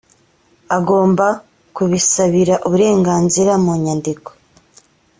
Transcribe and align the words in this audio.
agomba 0.77 1.27
kubisabira 1.75 2.55
uburenganzira 2.67 3.51
mu 3.63 3.73
nyandiko 3.83 4.29